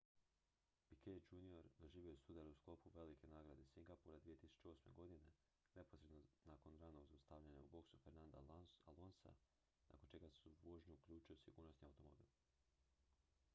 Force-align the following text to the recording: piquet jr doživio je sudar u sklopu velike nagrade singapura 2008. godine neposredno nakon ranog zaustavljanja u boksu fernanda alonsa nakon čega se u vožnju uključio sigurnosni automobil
piquet 0.87 1.23
jr 1.31 1.67
doživio 1.81 2.11
je 2.11 2.17
sudar 2.17 2.47
u 2.47 2.53
sklopu 2.53 2.89
velike 2.93 3.27
nagrade 3.27 3.65
singapura 3.65 4.17
2008. 4.19 4.95
godine 4.95 5.31
neposredno 5.75 6.23
nakon 6.43 6.77
ranog 6.79 7.05
zaustavljanja 7.07 7.59
u 7.61 7.67
boksu 7.75 7.97
fernanda 7.97 8.41
alonsa 8.85 9.33
nakon 9.87 10.07
čega 10.07 10.29
se 10.29 10.49
u 10.49 10.55
vožnju 10.63 10.93
uključio 10.93 11.35
sigurnosni 11.37 11.87
automobil 11.87 12.25